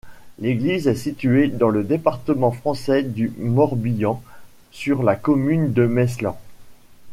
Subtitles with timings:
[0.39, 4.19] L'église est située dans le département français du Morbihan,
[4.71, 6.39] sur la commune de Meslan.